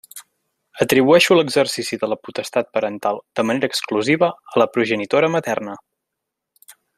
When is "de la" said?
2.03-2.17